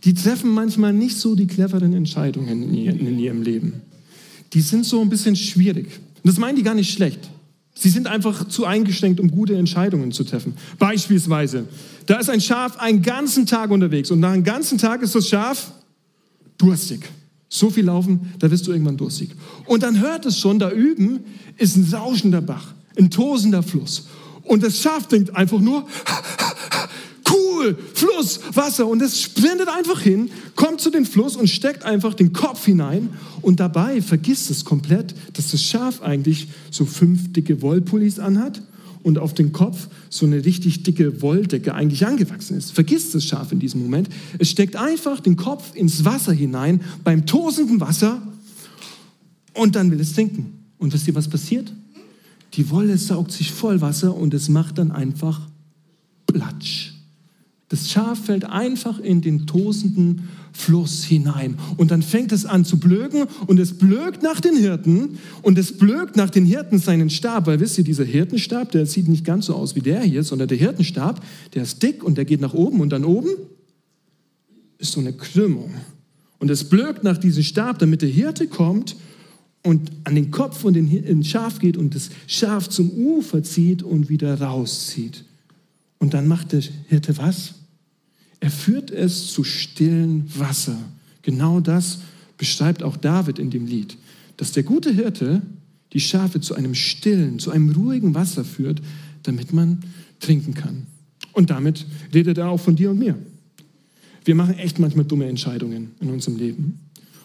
die 0.05 0.15
treffen 0.15 0.51
manchmal 0.51 0.93
nicht 0.93 1.17
so 1.17 1.35
die 1.35 1.47
cleveren 1.47 1.95
Entscheidungen 1.95 2.75
in 2.75 3.19
ihrem 3.19 3.43
Leben. 3.43 3.81
Die 4.53 4.61
sind 4.61 4.85
so 4.85 5.01
ein 5.01 5.09
bisschen 5.09 5.35
schwierig. 5.35 5.87
Und 6.23 6.29
das 6.31 6.39
meinen 6.39 6.57
die 6.57 6.63
gar 6.63 6.75
nicht 6.75 6.93
schlecht. 6.93 7.31
Sie 7.75 7.89
sind 7.89 8.07
einfach 8.07 8.47
zu 8.49 8.67
eingeschränkt, 8.67 9.19
um 9.19 9.31
gute 9.31 9.57
Entscheidungen 9.57 10.13
zu 10.13 10.23
treffen. 10.23 10.55
Beispielsweise, 10.79 11.67
da 12.07 12.19
ist 12.19 12.31
ein 12.31 12.41
Schaf 12.41 12.77
einen 12.77 13.03
ganzen 13.03 13.47
Tag 13.47 13.71
unterwegs 13.71 14.11
und 14.11 14.21
nach 14.21 14.33
einem 14.33 14.45
ganzen 14.45 14.79
Tag 14.79 15.03
ist 15.03 15.15
das 15.15 15.29
Schaf 15.29 15.73
durstig. 16.57 17.09
So 17.49 17.71
viel 17.71 17.85
laufen, 17.85 18.33
da 18.39 18.51
wirst 18.51 18.67
du 18.67 18.73
irgendwann 18.73 18.97
durstig. 18.97 19.31
Und 19.67 19.83
dann 19.83 20.01
hört 20.01 20.27
es 20.27 20.39
schon, 20.39 20.59
da 20.59 20.71
üben 20.71 21.21
ist 21.57 21.77
ein 21.77 21.93
rauschender 21.93 22.43
Bach, 22.43 22.75
ein 22.97 23.11
tosender 23.11 23.63
Fluss. 23.63 24.07
Und 24.43 24.63
das 24.63 24.81
Schaf 24.81 25.09
denkt 25.09 25.35
einfach 25.35 25.61
nur, 25.61 25.87
cool, 27.65 27.77
Fluss, 27.95 28.41
Wasser. 28.53 28.87
Und 28.87 29.03
es 29.03 29.21
sprintet 29.21 29.69
einfach 29.69 30.01
hin, 30.01 30.31
kommt 30.55 30.81
zu 30.81 30.91
dem 30.91 31.07
Fluss 31.07 31.37
und 31.37 31.49
steckt 31.49 31.85
einfach 31.85 32.15
den 32.15 32.33
Kopf 32.33 32.65
hinein. 32.65 33.11
Und 33.43 33.61
dabei 33.61 34.03
vergisst 34.03 34.51
es 34.51 34.65
komplett, 34.65 35.15
dass 35.35 35.51
das 35.51 35.63
Schaf 35.63 36.03
eigentlich 36.03 36.49
so 36.71 36.85
fünf 36.85 37.33
dicke 37.33 37.63
Wollpullis 37.63 38.19
anhat 38.19 38.63
und 39.03 39.19
auf 39.19 39.35
den 39.35 39.53
Kopf 39.53 39.89
so 40.09 40.25
eine 40.25 40.45
richtig 40.45 40.83
dicke 40.83 41.21
Wolldecke 41.21 41.75
eigentlich 41.75 42.07
angewachsen 42.07 42.57
ist. 42.57 42.73
Vergisst 42.73 43.15
das 43.15 43.25
Schaf 43.25 43.53
in 43.53 43.59
diesem 43.59 43.83
Moment. 43.83 44.09
Es 44.39 44.51
steckt 44.51 44.77
einfach 44.77 45.21
den 45.21 45.37
Kopf 45.37 45.75
ins 45.75 46.05
Wasser 46.05 46.33
hinein, 46.33 46.81
beim 47.05 47.27
tosenden 47.27 47.81
Wasser, 47.81 48.23
und 49.53 49.77
dann 49.77 49.91
will 49.91 50.01
es 50.01 50.15
trinken. 50.15 50.59
Und 50.79 50.93
wisst 50.93 51.07
ihr, 51.07 51.15
was 51.15 51.29
passiert? 51.29 51.73
Die 52.55 52.71
Wolle 52.71 52.99
saugt 52.99 53.33
sich 53.33 53.53
voll 53.53 53.81
Wasser 53.81 54.17
und 54.17 54.35
es 54.35 54.49
macht 54.49 54.79
dann 54.79 54.91
einfach 54.91 55.41
Platsch. 56.27 56.94
Das 57.69 57.91
Schaf 57.91 58.27
fällt 58.27 58.45
einfach 58.45 58.99
in 58.99 59.21
den 59.21 59.47
tosenden 59.47 60.29
Fluss 60.53 61.03
hinein. 61.03 61.59
Und 61.77 61.91
dann 61.91 62.03
fängt 62.03 62.31
es 62.31 62.47
an 62.47 62.65
zu 62.65 62.79
blöken 62.79 63.25
und 63.47 63.59
es 63.59 63.77
blökt 63.77 64.23
nach 64.23 64.41
den 64.41 64.57
Hirten 64.57 65.19
und 65.43 65.59
es 65.59 65.77
blökt 65.77 66.17
nach 66.17 66.31
den 66.31 66.45
Hirten 66.45 66.79
seinen 66.79 67.11
Stab. 67.11 67.47
Weil 67.47 67.61
wisst 67.61 67.79
ihr, 67.79 67.85
dieser 67.85 68.05
Hirtenstab, 68.05 68.71
der 68.71 68.87
sieht 68.87 69.09
nicht 69.09 69.25
ganz 69.25 69.47
so 69.47 69.55
aus 69.55 69.75
wie 69.75 69.81
der 69.81 70.03
hier, 70.03 70.23
sondern 70.23 70.49
der 70.49 70.59
Hirtenstab, 70.59 71.25
der 71.55 71.65
ist 71.65 71.83
dick 71.83 72.05
und 72.05 72.17
der 72.17 72.25
geht 72.25 72.41
nach 72.41 72.55
oben 72.55 72.81
und 72.81 72.91
dann 72.91 73.05
oben 73.05 73.31
ist 74.79 74.93
so 74.93 75.01
eine 75.01 75.13
Krümmung. 75.13 75.75
Und 76.39 76.51
es 76.51 76.65
blökt 76.69 77.03
nach 77.03 77.17
diesem 77.17 77.43
Stab, 77.43 77.79
damit 77.79 78.03
der 78.03 78.09
Hirte 78.09 78.47
kommt 78.47 78.97
und 79.63 79.91
an 80.05 80.15
den 80.15 80.31
Kopf 80.31 80.59
von 80.59 80.75
den 80.75 81.25
Schaf 81.25 81.59
geht 81.59 81.77
und 81.77 81.95
das 81.95 82.11
Schaf 82.27 82.69
zum 82.69 82.91
Ufer 82.91 83.43
zieht 83.43 83.83
und 83.83 84.11
wieder 84.11 84.41
rauszieht. 84.41 85.25
Und 86.05 86.13
dann 86.13 86.29
macht 86.29 86.53
der 86.53 86.61
Hirte 86.89 87.17
was? 87.17 87.55
Er 88.39 88.51
führt 88.51 88.91
es 88.91 89.33
zu 89.33 89.43
stillen 89.43 90.31
Wasser. 90.39 90.77
Genau 91.23 91.61
das 91.61 92.01
beschreibt 92.37 92.83
auch 92.83 92.99
David 92.99 93.39
in 93.39 93.49
dem 93.49 93.65
Lied, 93.65 93.97
dass 94.37 94.53
der 94.53 94.65
gute 94.65 94.93
Hirte 94.93 95.41
die 95.95 96.01
Schafe 96.01 96.43
zu 96.43 96.57
einem 96.57 96.75
stillen, 96.75 97.39
zu 97.39 97.53
einem 97.53 97.71
ruhigen 97.71 98.15
Wasser 98.15 98.45
führt, 98.45 98.83
damit 99.23 99.55
man 99.55 99.83
trinken 100.21 100.53
kann. 100.53 100.87
Und 101.33 101.49
damit 101.49 101.87
redet 102.13 102.37
er 102.37 102.51
auch 102.51 102.61
von 102.61 102.77
dir 102.77 102.91
und 102.91 102.99
mir. 102.99 103.19
Wir 104.27 104.35
machen 104.35 104.59
echt 104.59 104.79
manchmal 104.79 105.07
dumme 105.07 105.27
Entscheidungen 105.27 105.93
in 106.01 106.11
unserem 106.11 106.37
Leben. 106.37 106.81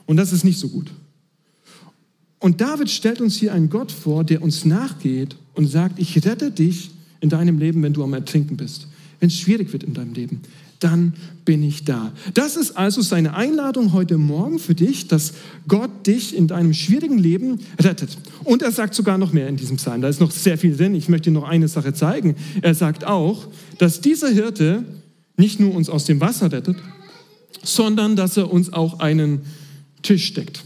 Und 0.06 0.16
das 0.16 0.32
ist 0.32 0.46
nicht 0.46 0.58
so 0.58 0.70
gut. 0.70 0.90
Und 2.40 2.62
David 2.62 2.90
stellt 2.90 3.20
uns 3.20 3.36
hier 3.36 3.52
einen 3.52 3.70
Gott 3.70 3.92
vor, 3.92 4.24
der 4.24 4.42
uns 4.42 4.64
nachgeht 4.64 5.36
und 5.54 5.68
sagt, 5.68 6.00
ich 6.00 6.16
rette 6.26 6.50
dich 6.50 6.92
in 7.22 7.30
deinem 7.30 7.58
Leben, 7.60 7.84
wenn 7.84 7.94
du 7.94 8.04
am 8.04 8.14
Ertrinken 8.14 8.58
bist, 8.58 8.88
wenn 9.20 9.28
es 9.28 9.38
schwierig 9.38 9.74
wird 9.74 9.84
in 9.84 9.94
deinem 9.94 10.14
Leben 10.14 10.42
dann 10.80 11.14
bin 11.46 11.62
ich 11.62 11.84
da. 11.84 12.12
Das 12.34 12.56
ist 12.56 12.72
also 12.72 13.02
seine 13.02 13.34
Einladung 13.36 13.92
heute 13.94 14.18
Morgen 14.18 14.60
für 14.60 14.76
dich, 14.76 15.08
dass 15.08 15.34
Gott 15.68 16.08
dich 16.08 16.36
in 16.36 16.48
deinem 16.48 16.74
schwierigen 16.74 17.18
Leben 17.18 17.60
rettet. 17.80 18.18
Und 18.44 18.62
er 18.62 18.72
sagt 18.72 18.96
sogar 18.96 19.18
noch 19.18 19.34
mehr 19.34 19.48
in 19.48 19.58
diesem 19.58 19.78
Psalm. 19.78 20.02
Da 20.02 20.08
ist 20.08 20.22
noch 20.22 20.32
sehr 20.32 20.58
viel 20.58 20.76
drin. 20.76 20.96
Ich 20.96 21.10
möchte 21.10 21.30
dir 21.30 21.34
noch 21.34 21.48
eine 21.48 21.68
Sache 21.68 21.94
zeigen. 21.94 22.36
Er 22.62 22.76
sagt 22.76 23.06
auch, 23.06 23.48
dass 23.78 24.02
dieser 24.02 24.30
Hirte 24.30 24.84
nicht 25.38 25.60
nur 25.60 25.74
uns 25.76 25.90
aus 25.90 26.06
dem 26.06 26.22
Wasser 26.22 26.52
rettet, 26.52 26.78
sondern 27.64 28.16
dass 28.16 28.38
er 28.38 28.52
uns 28.52 28.72
auch 28.72 29.00
einen 29.00 29.42
Tisch 30.02 30.26
steckt. 30.26 30.64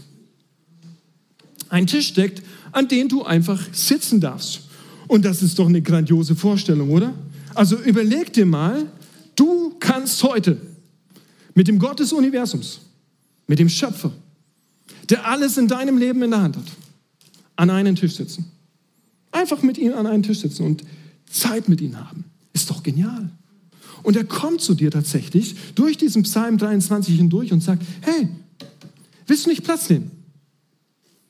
Ein 1.68 1.86
Tisch 1.86 2.08
steckt, 2.08 2.42
an 2.70 2.86
dem 2.88 3.08
du 3.08 3.24
einfach 3.24 3.60
sitzen 3.72 4.20
darfst. 4.20 4.63
Und 5.08 5.24
das 5.24 5.42
ist 5.42 5.58
doch 5.58 5.66
eine 5.66 5.82
grandiose 5.82 6.34
Vorstellung, 6.34 6.90
oder? 6.90 7.14
Also 7.54 7.76
überleg 7.76 8.32
dir 8.32 8.46
mal, 8.46 8.86
Du 9.36 9.74
kannst 9.80 10.22
heute 10.22 10.60
mit 11.54 11.68
dem 11.68 11.78
Gott 11.78 12.00
des 12.00 12.12
Universums, 12.12 12.80
mit 13.46 13.58
dem 13.58 13.68
Schöpfer, 13.68 14.12
der 15.10 15.26
alles 15.26 15.56
in 15.56 15.68
deinem 15.68 15.98
Leben 15.98 16.22
in 16.22 16.30
der 16.30 16.42
Hand 16.42 16.56
hat, 16.56 16.66
an 17.56 17.70
einen 17.70 17.96
Tisch 17.96 18.14
sitzen. 18.14 18.46
Einfach 19.32 19.62
mit 19.62 19.78
ihm 19.78 19.92
an 19.92 20.06
einen 20.06 20.22
Tisch 20.22 20.40
sitzen 20.40 20.64
und 20.64 20.84
Zeit 21.28 21.68
mit 21.68 21.80
ihm 21.80 21.98
haben. 21.98 22.24
Ist 22.52 22.70
doch 22.70 22.82
genial. 22.82 23.30
Und 24.02 24.16
er 24.16 24.24
kommt 24.24 24.60
zu 24.60 24.74
dir 24.74 24.90
tatsächlich 24.90 25.56
durch 25.74 25.96
diesen 25.96 26.22
Psalm 26.22 26.58
23 26.58 27.16
hindurch 27.16 27.52
und 27.52 27.62
sagt, 27.62 27.82
hey, 28.02 28.28
willst 29.26 29.46
du 29.46 29.50
nicht 29.50 29.64
Platz 29.64 29.88
nehmen? 29.90 30.10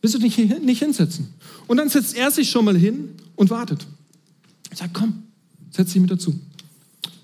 Willst 0.04 0.16
du 0.16 0.18
dich 0.18 0.37
nicht 0.37 0.80
hinsetzen? 0.80 1.28
Und 1.66 1.78
dann 1.78 1.88
setzt 1.88 2.14
er 2.14 2.30
sich 2.30 2.50
schon 2.50 2.66
mal 2.66 2.76
hin 2.76 3.08
und 3.37 3.49
wartet. 3.49 3.87
Er 4.68 4.76
sagt, 4.76 4.92
komm, 4.92 5.23
setz 5.70 5.94
dich 5.94 6.02
mit 6.02 6.11
dazu. 6.11 6.38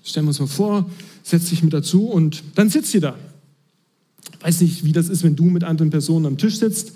Stellen 0.03 0.25
wir 0.25 0.29
uns 0.29 0.39
mal 0.39 0.47
vor, 0.47 0.89
setzt 1.21 1.45
sich 1.45 1.61
mit 1.61 1.73
dazu 1.73 2.07
und 2.07 2.41
dann 2.55 2.71
sitzt 2.71 2.91
ihr 2.95 3.01
da. 3.01 3.15
Weiß 4.39 4.61
nicht, 4.61 4.83
wie 4.83 4.93
das 4.93 5.09
ist, 5.09 5.21
wenn 5.21 5.35
du 5.35 5.43
mit 5.43 5.63
anderen 5.63 5.91
Personen 5.91 6.25
am 6.25 6.39
Tisch 6.39 6.57
sitzt. 6.57 6.93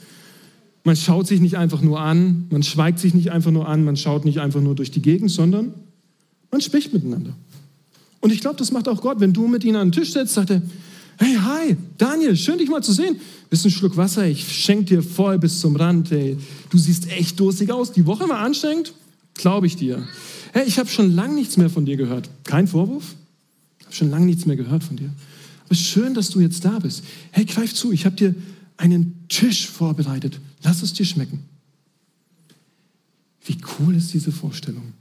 Man 0.83 0.95
schaut 0.95 1.27
sich 1.27 1.39
nicht 1.39 1.55
einfach 1.55 1.83
nur 1.83 1.99
an, 1.99 2.47
man 2.49 2.63
schweigt 2.63 2.97
sich 2.97 3.13
nicht 3.13 3.29
einfach 3.31 3.51
nur 3.51 3.67
an, 3.67 3.83
man 3.83 3.95
schaut 3.95 4.25
nicht 4.25 4.39
einfach 4.39 4.61
nur 4.61 4.73
durch 4.73 4.89
die 4.89 5.03
Gegend, 5.03 5.29
sondern 5.29 5.71
man 6.49 6.61
spricht 6.61 6.93
miteinander. 6.93 7.35
Und 8.21 8.33
ich 8.33 8.41
glaube, 8.41 8.57
das 8.57 8.71
macht 8.71 8.87
auch 8.87 9.01
Gott. 9.01 9.19
Wenn 9.19 9.33
du 9.33 9.47
mit 9.47 9.63
ihnen 9.63 9.75
an 9.75 9.89
den 9.89 9.91
Tisch 9.91 10.13
sitzt, 10.13 10.33
sagt 10.33 10.49
er, 10.49 10.63
hey, 11.19 11.35
hi, 11.35 11.77
Daniel, 11.99 12.35
schön 12.35 12.57
dich 12.57 12.69
mal 12.69 12.81
zu 12.81 12.91
sehen. 12.91 13.17
Willst 13.49 13.63
du 13.63 13.69
einen 13.69 13.75
Schluck 13.75 13.97
Wasser? 13.97 14.25
Ich 14.25 14.51
schenke 14.51 14.85
dir 14.85 15.03
voll 15.03 15.39
bis 15.39 15.59
zum 15.59 15.75
Rand. 15.75 16.11
Ey. 16.11 16.37
Du 16.69 16.77
siehst 16.77 17.09
echt 17.09 17.39
durstig 17.39 17.71
aus. 17.71 17.91
Die 17.91 18.05
Woche 18.05 18.27
war 18.27 18.39
anstrengend? 18.39 18.93
Glaube 19.35 19.67
ich 19.67 19.75
dir. 19.75 20.07
Hey, 20.53 20.65
ich 20.67 20.79
habe 20.79 20.89
schon 20.89 21.11
lange 21.13 21.35
nichts 21.35 21.57
mehr 21.57 21.69
von 21.69 21.85
dir 21.85 21.97
gehört. 21.97 22.29
Kein 22.43 22.67
Vorwurf? 22.67 23.15
Ich 23.79 23.85
habe 23.85 23.95
schon 23.95 24.09
lange 24.09 24.25
nichts 24.25 24.45
mehr 24.45 24.55
gehört 24.55 24.83
von 24.83 24.97
dir. 24.97 25.11
Aber 25.65 25.75
schön, 25.75 26.13
dass 26.13 26.29
du 26.29 26.39
jetzt 26.39 26.63
da 26.63 26.79
bist. 26.79 27.03
Hey, 27.31 27.45
greif 27.45 27.73
zu, 27.73 27.91
ich 27.91 28.05
habe 28.05 28.15
dir 28.15 28.35
einen 28.77 29.25
Tisch 29.27 29.67
vorbereitet. 29.67 30.39
Lass 30.63 30.81
es 30.81 30.93
dir 30.93 31.05
schmecken. 31.05 31.43
Wie 33.45 33.57
cool 33.79 33.95
ist 33.95 34.13
diese 34.13 34.31
Vorstellung, 34.31 34.93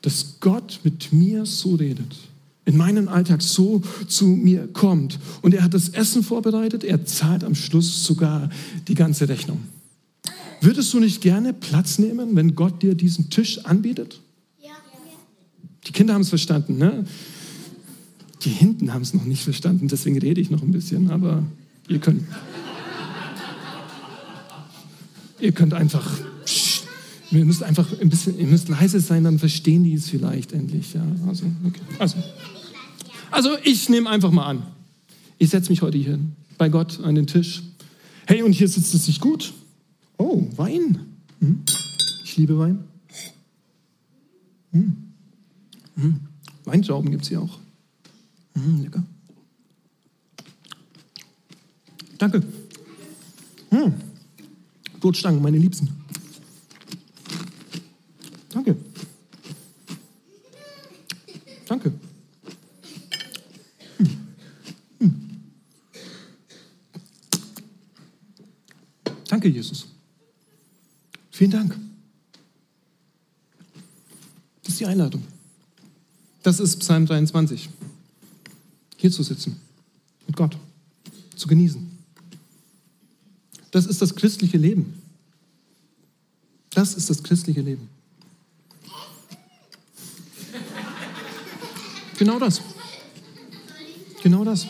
dass 0.00 0.40
Gott 0.40 0.80
mit 0.82 1.12
mir 1.12 1.44
so 1.44 1.74
redet, 1.74 2.16
in 2.64 2.76
meinen 2.76 3.08
Alltag 3.08 3.42
so 3.42 3.82
zu 4.06 4.26
mir 4.26 4.68
kommt. 4.68 5.18
Und 5.42 5.54
er 5.54 5.64
hat 5.64 5.74
das 5.74 5.88
Essen 5.88 6.22
vorbereitet, 6.22 6.84
er 6.84 7.04
zahlt 7.04 7.44
am 7.44 7.54
Schluss 7.54 8.04
sogar 8.04 8.50
die 8.88 8.94
ganze 8.94 9.28
Rechnung. 9.28 9.60
Würdest 10.60 10.92
du 10.92 11.00
nicht 11.00 11.22
gerne 11.22 11.54
Platz 11.54 11.98
nehmen, 11.98 12.36
wenn 12.36 12.54
Gott 12.54 12.82
dir 12.82 12.94
diesen 12.94 13.30
Tisch 13.30 13.64
anbietet? 13.64 14.20
Ja. 14.62 14.70
Die 15.86 15.92
Kinder 15.92 16.14
haben 16.14 16.20
es 16.22 16.28
verstanden, 16.28 16.76
ne? 16.76 17.06
Die 18.44 18.50
hinten 18.50 18.92
haben 18.92 19.02
es 19.02 19.14
noch 19.14 19.24
nicht 19.24 19.42
verstanden, 19.42 19.88
deswegen 19.88 20.18
rede 20.18 20.40
ich 20.40 20.50
noch 20.50 20.62
ein 20.62 20.70
bisschen, 20.70 21.10
aber 21.10 21.42
ihr 21.88 21.98
könnt. 21.98 22.24
ihr 25.40 25.52
könnt 25.52 25.74
einfach. 25.74 26.10
Ihr 27.30 27.44
müsst 27.44 27.62
einfach 27.62 27.86
ein 28.00 28.08
bisschen, 28.08 28.38
ihr 28.38 28.46
müsst 28.46 28.68
leise 28.68 28.98
sein, 28.98 29.22
dann 29.24 29.38
verstehen 29.38 29.84
die 29.84 29.94
es 29.94 30.08
vielleicht 30.08 30.52
endlich. 30.52 30.94
Ja, 30.94 31.04
also, 31.28 31.46
okay. 31.64 31.80
also, 31.98 32.16
also 33.30 33.50
ich 33.62 33.88
nehme 33.88 34.10
einfach 34.10 34.32
mal 34.32 34.46
an. 34.46 34.62
Ich 35.38 35.50
setze 35.50 35.70
mich 35.70 35.80
heute 35.80 35.96
hier 35.96 36.18
bei 36.58 36.68
Gott 36.68 37.00
an 37.02 37.14
den 37.14 37.26
Tisch. 37.26 37.62
Hey, 38.26 38.42
und 38.42 38.52
hier 38.52 38.68
sitzt 38.68 38.94
es 38.94 39.06
sich 39.06 39.20
gut. 39.20 39.54
Oh, 40.18 40.46
Wein. 40.56 40.98
Hm? 41.38 41.62
Ich 42.24 42.36
liebe 42.36 42.58
Wein. 42.58 42.84
Hm. 44.72 44.96
Hm. 45.96 46.20
Weintrauben 46.64 47.10
gibt 47.10 47.22
es 47.22 47.28
hier 47.28 47.40
auch. 47.40 47.58
Hm, 48.54 48.82
lecker. 48.82 49.02
Danke. 52.18 52.42
Hm. 53.70 53.94
Brotstangen, 55.00 55.40
meine 55.40 55.58
Liebsten. 55.58 55.88
Danke. 58.50 58.76
Danke. 61.70 61.92
Danke, 69.28 69.48
Jesus. 69.48 69.86
Vielen 71.30 71.52
Dank. 71.52 71.78
Das 74.64 74.72
ist 74.72 74.80
die 74.80 74.86
Einladung. 74.86 75.22
Das 76.42 76.58
ist 76.58 76.80
Psalm 76.80 77.06
23. 77.06 77.68
Hier 78.96 79.12
zu 79.12 79.22
sitzen, 79.22 79.60
mit 80.26 80.34
Gott, 80.34 80.58
zu 81.36 81.46
genießen. 81.46 81.88
Das 83.70 83.86
ist 83.86 84.02
das 84.02 84.16
christliche 84.16 84.58
Leben. 84.58 85.00
Das 86.70 86.94
ist 86.94 87.10
das 87.10 87.22
christliche 87.22 87.60
Leben. 87.60 87.88
Genau 92.20 92.38
das. 92.38 92.60
Genau 94.22 94.44
das. 94.44 94.66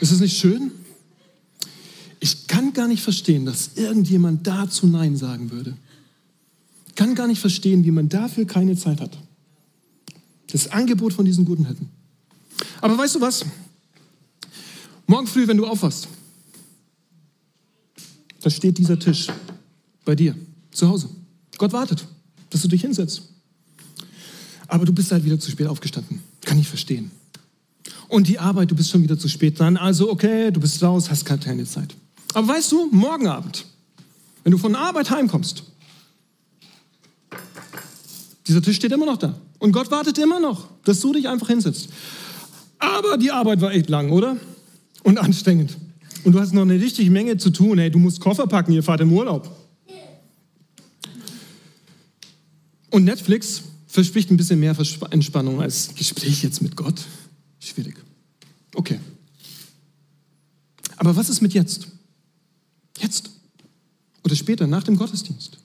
Ist 0.00 0.10
es 0.10 0.18
nicht 0.18 0.36
schön? 0.36 0.72
Ich 2.18 2.48
kann 2.48 2.72
gar 2.72 2.88
nicht 2.88 3.00
verstehen, 3.00 3.46
dass 3.46 3.76
irgendjemand 3.76 4.44
dazu 4.44 4.88
Nein 4.88 5.16
sagen 5.16 5.52
würde. 5.52 5.76
Ich 6.88 6.96
kann 6.96 7.14
gar 7.14 7.28
nicht 7.28 7.38
verstehen, 7.38 7.84
wie 7.84 7.92
man 7.92 8.08
dafür 8.08 8.44
keine 8.44 8.76
Zeit 8.76 9.00
hat. 9.00 9.16
Das 10.48 10.66
Angebot 10.66 11.12
von 11.12 11.24
diesen 11.24 11.44
guten 11.44 11.64
Hätten. 11.64 11.88
Aber 12.80 12.98
weißt 12.98 13.14
du 13.14 13.20
was? 13.20 13.44
Morgen 15.06 15.28
früh, 15.28 15.46
wenn 15.46 15.58
du 15.58 15.64
aufwachst, 15.64 16.08
da 18.40 18.50
steht 18.50 18.78
dieser 18.78 18.98
Tisch 18.98 19.28
bei 20.04 20.16
dir 20.16 20.34
zu 20.72 20.88
Hause. 20.88 21.08
Gott 21.56 21.72
wartet, 21.72 22.04
dass 22.50 22.62
du 22.62 22.66
dich 22.66 22.80
hinsetzt. 22.80 23.28
Aber 24.66 24.84
du 24.84 24.92
bist 24.92 25.12
halt 25.12 25.24
wieder 25.24 25.38
zu 25.38 25.48
spät 25.48 25.68
aufgestanden. 25.68 26.31
Kann 26.44 26.58
ich 26.58 26.68
verstehen. 26.68 27.10
Und 28.08 28.28
die 28.28 28.38
Arbeit, 28.38 28.70
du 28.70 28.74
bist 28.74 28.90
schon 28.90 29.02
wieder 29.02 29.18
zu 29.18 29.28
spät 29.28 29.58
dran. 29.58 29.76
Also 29.76 30.10
okay, 30.10 30.50
du 30.50 30.60
bist 30.60 30.82
raus, 30.82 31.08
hast 31.10 31.24
keine 31.24 31.64
Zeit. 31.64 31.94
Aber 32.34 32.48
weißt 32.48 32.70
du, 32.72 32.88
morgen 32.90 33.26
Abend, 33.26 33.64
wenn 34.44 34.52
du 34.52 34.58
von 34.58 34.72
der 34.72 34.82
Arbeit 34.82 35.10
heimkommst, 35.10 35.64
dieser 38.46 38.60
Tisch 38.60 38.76
steht 38.76 38.92
immer 38.92 39.06
noch 39.06 39.16
da. 39.16 39.34
Und 39.58 39.72
Gott 39.72 39.90
wartet 39.90 40.18
immer 40.18 40.40
noch, 40.40 40.68
dass 40.84 41.00
du 41.00 41.12
dich 41.12 41.28
einfach 41.28 41.48
hinsetzt. 41.48 41.88
Aber 42.78 43.16
die 43.16 43.30
Arbeit 43.30 43.60
war 43.60 43.72
echt 43.72 43.88
lang, 43.88 44.10
oder? 44.10 44.36
Und 45.04 45.18
anstrengend. 45.18 45.76
Und 46.24 46.32
du 46.32 46.40
hast 46.40 46.52
noch 46.52 46.62
eine 46.62 46.74
richtige 46.74 47.10
Menge 47.10 47.36
zu 47.36 47.50
tun. 47.50 47.78
Hey, 47.78 47.90
du 47.90 47.98
musst 47.98 48.20
Koffer 48.20 48.46
packen, 48.46 48.72
ihr 48.72 48.82
fahrt 48.82 49.00
im 49.00 49.12
Urlaub. 49.12 49.48
Und 52.90 53.04
Netflix 53.04 53.62
verspricht 53.92 54.30
ein 54.30 54.38
bisschen 54.38 54.58
mehr 54.58 54.74
Entspannung 55.10 55.60
als 55.60 55.94
Gespräch 55.94 56.42
jetzt 56.42 56.62
mit 56.62 56.76
Gott. 56.76 57.04
Schwierig. 57.60 57.94
Okay. 58.74 58.98
Aber 60.96 61.14
was 61.14 61.28
ist 61.28 61.42
mit 61.42 61.52
jetzt? 61.52 61.88
Jetzt 62.98 63.28
oder 64.24 64.34
später 64.34 64.66
nach 64.66 64.82
dem 64.82 64.96
Gottesdienst. 64.96 65.58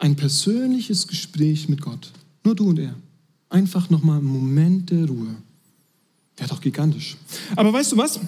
Ein 0.00 0.16
persönliches 0.16 1.06
Gespräch 1.06 1.68
mit 1.68 1.80
Gott. 1.80 2.10
Nur 2.42 2.56
du 2.56 2.68
und 2.68 2.80
er. 2.80 2.96
Einfach 3.48 3.90
nochmal 3.90 4.18
einen 4.18 4.26
Moment 4.26 4.90
der 4.90 5.06
Ruhe. 5.06 5.36
Wäre 6.36 6.48
doch 6.48 6.60
gigantisch. 6.60 7.16
Aber 7.54 7.72
weißt 7.72 7.92
du 7.92 7.96
was? 7.96 8.18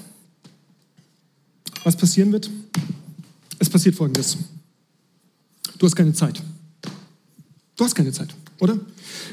Was 1.83 1.97
passieren 1.97 2.31
wird? 2.31 2.49
Es 3.59 3.69
passiert 3.69 3.97
Folgendes. 3.97 4.37
Du 5.77 5.87
hast 5.87 5.97
keine 5.97 6.13
Zeit. 6.13 6.41
Du 7.75 7.85
hast 7.85 7.97
keine 7.97 8.13
Zeit, 8.13 8.33
oder? 8.65 8.79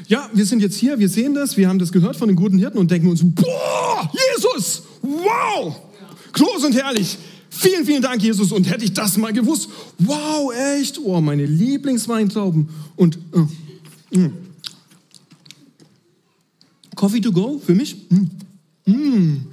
Ja, 0.06 0.30
wir 0.32 0.46
sind 0.46 0.62
jetzt 0.62 0.76
hier, 0.76 0.98
wir 0.98 1.08
sehen 1.08 1.34
das, 1.34 1.56
wir 1.56 1.68
haben 1.68 1.78
das 1.78 1.90
gehört 1.90 2.16
von 2.16 2.28
den 2.28 2.36
guten 2.36 2.58
Hirten 2.58 2.78
und 2.78 2.90
denken 2.90 3.08
uns, 3.08 3.22
boah, 3.24 4.10
Jesus, 4.36 4.82
wow, 5.02 5.74
groß 6.32 6.64
und 6.64 6.74
herrlich. 6.74 7.18
Vielen, 7.50 7.84
vielen 7.84 8.02
Dank, 8.02 8.22
Jesus. 8.22 8.52
Und 8.52 8.70
hätte 8.70 8.84
ich 8.84 8.92
das 8.92 9.16
mal 9.16 9.32
gewusst, 9.32 9.68
wow, 9.98 10.52
echt, 10.54 10.98
oh, 11.02 11.20
meine 11.20 11.44
Lieblingsweintrauben. 11.44 12.68
Und 12.96 13.18
äh, 14.12 14.18
mh. 14.18 14.30
Coffee 16.94 17.20
to 17.20 17.32
go 17.32 17.60
für 17.64 17.74
mich? 17.74 17.96
Mm. 18.10 18.90
Mm. 18.90 19.46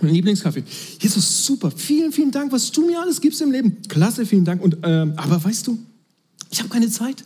Mein 0.00 0.14
Lieblingskaffee. 0.14 0.64
Jesus, 1.00 1.46
super. 1.46 1.70
Vielen, 1.70 2.12
vielen 2.12 2.30
Dank, 2.30 2.52
was 2.52 2.70
du 2.70 2.86
mir 2.86 3.00
alles 3.00 3.20
gibst 3.20 3.40
im 3.40 3.50
Leben. 3.52 3.78
Klasse, 3.88 4.26
vielen 4.26 4.44
Dank. 4.44 4.62
Und, 4.62 4.76
ähm, 4.82 5.14
aber 5.16 5.42
weißt 5.42 5.66
du, 5.66 5.78
ich 6.50 6.58
habe 6.60 6.68
keine 6.68 6.90
Zeit. 6.90 7.24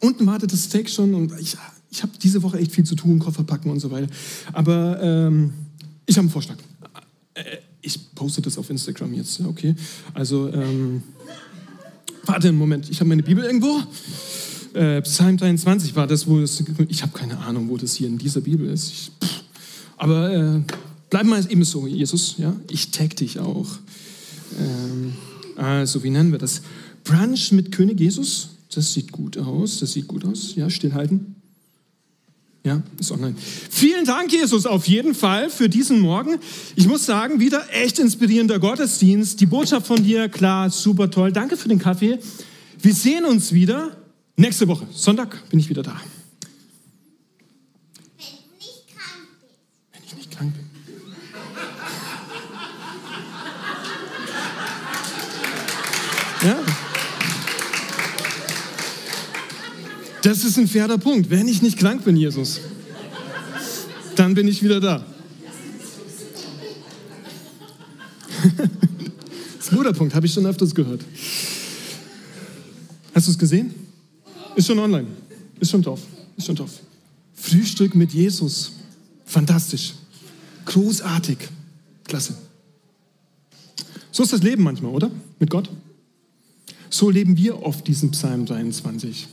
Unten 0.00 0.26
wartet 0.26 0.52
das 0.52 0.64
Steak 0.64 0.88
schon 0.88 1.14
und 1.14 1.32
ich, 1.40 1.56
ich 1.90 2.02
habe 2.02 2.12
diese 2.22 2.42
Woche 2.42 2.58
echt 2.58 2.72
viel 2.72 2.84
zu 2.84 2.94
tun, 2.94 3.18
Koffer 3.18 3.44
packen 3.44 3.70
und 3.70 3.80
so 3.80 3.90
weiter. 3.90 4.08
Aber 4.52 5.00
ähm, 5.02 5.52
ich 6.06 6.16
habe 6.16 6.24
einen 6.24 6.30
Vorschlag. 6.30 6.56
Äh, 7.34 7.58
ich 7.82 8.14
poste 8.14 8.42
das 8.42 8.58
auf 8.58 8.68
Instagram 8.68 9.14
jetzt, 9.14 9.40
okay? 9.40 9.74
Also, 10.12 10.52
ähm, 10.52 11.02
warte 12.24 12.48
einen 12.48 12.58
Moment, 12.58 12.90
ich 12.90 12.98
habe 12.98 13.08
meine 13.08 13.22
Bibel 13.22 13.44
irgendwo. 13.44 13.80
Äh, 14.74 15.00
Psalm 15.02 15.36
23 15.36 15.94
war 15.94 16.06
das, 16.06 16.26
wo 16.26 16.40
es, 16.40 16.62
ich 16.88 17.02
habe 17.02 17.16
keine 17.16 17.38
Ahnung, 17.38 17.68
wo 17.68 17.76
das 17.76 17.94
hier 17.94 18.08
in 18.08 18.18
dieser 18.18 18.40
Bibel 18.40 18.68
ist. 18.68 18.90
Ich, 18.90 19.12
aber 19.96 20.32
äh, 20.32 20.60
bleiben 21.08 21.28
wir 21.30 21.50
eben 21.50 21.64
so, 21.64 21.86
Jesus, 21.86 22.34
ja? 22.38 22.54
Ich 22.70 22.90
tag 22.90 23.16
dich 23.16 23.38
auch. 23.38 23.68
Ähm, 24.58 25.14
also, 25.56 26.02
wie 26.02 26.10
nennen 26.10 26.32
wir 26.32 26.38
das? 26.38 26.62
Brunch 27.04 27.52
mit 27.52 27.72
König 27.72 28.00
Jesus? 28.00 28.50
Das 28.74 28.92
sieht 28.92 29.12
gut 29.12 29.38
aus, 29.38 29.78
das 29.78 29.92
sieht 29.92 30.08
gut 30.08 30.24
aus. 30.24 30.54
Ja, 30.54 30.68
stillhalten. 30.68 31.36
Ja, 32.66 32.82
ist 32.98 33.12
online. 33.12 33.36
Vielen 33.70 34.04
Dank, 34.04 34.32
Jesus, 34.32 34.66
auf 34.66 34.88
jeden 34.88 35.14
Fall 35.14 35.50
für 35.50 35.68
diesen 35.68 36.00
Morgen. 36.00 36.40
Ich 36.74 36.88
muss 36.88 37.06
sagen, 37.06 37.38
wieder 37.38 37.64
echt 37.72 38.00
inspirierender 38.00 38.58
Gottesdienst. 38.58 39.40
Die 39.40 39.46
Botschaft 39.46 39.86
von 39.86 40.02
dir, 40.02 40.28
klar, 40.28 40.68
super 40.68 41.08
toll. 41.08 41.30
Danke 41.30 41.56
für 41.56 41.68
den 41.68 41.78
Kaffee. 41.78 42.18
Wir 42.82 42.92
sehen 42.92 43.24
uns 43.24 43.52
wieder 43.52 43.96
nächste 44.36 44.66
Woche. 44.66 44.84
Sonntag 44.92 45.48
bin 45.48 45.60
ich 45.60 45.68
wieder 45.68 45.84
da. 45.84 46.00
Wenn 49.92 50.02
ich 50.04 50.16
nicht 50.16 50.30
krank 50.32 50.52
bin. 50.52 50.66
Ja. 56.48 56.56
Das 60.26 60.42
ist 60.42 60.58
ein 60.58 60.66
fairer 60.66 60.98
Punkt. 60.98 61.30
Wenn 61.30 61.46
ich 61.46 61.62
nicht 61.62 61.78
krank 61.78 62.04
bin, 62.04 62.16
Jesus, 62.16 62.60
dann 64.16 64.34
bin 64.34 64.48
ich 64.48 64.60
wieder 64.60 64.80
da. 64.80 65.06
Das 69.56 69.66
ist 69.66 69.72
ein 69.72 69.78
guter 69.78 69.92
Punkt, 69.92 70.14
habe 70.16 70.26
ich 70.26 70.32
schon 70.32 70.46
öfters 70.46 70.74
gehört. 70.74 71.00
Hast 73.14 73.28
du 73.28 73.30
es 73.30 73.38
gesehen? 73.38 73.72
Ist 74.56 74.66
schon 74.66 74.78
online. 74.80 75.06
Ist 75.60 75.70
schon 75.70 75.82
drauf. 75.82 76.00
Ist 76.36 76.46
schon 76.46 76.56
drauf. 76.56 76.72
Frühstück 77.34 77.94
mit 77.94 78.12
Jesus. 78.12 78.72
Fantastisch. 79.24 79.94
Großartig. 80.64 81.38
Klasse. 82.04 82.36
So 84.10 84.24
ist 84.24 84.32
das 84.32 84.42
Leben 84.42 84.64
manchmal, 84.64 84.92
oder? 84.92 85.10
Mit 85.38 85.50
Gott. 85.50 85.70
So 86.90 87.10
leben 87.10 87.36
wir 87.36 87.62
oft 87.62 87.86
diesen 87.86 88.10
Psalm 88.10 88.44
23. 88.44 89.28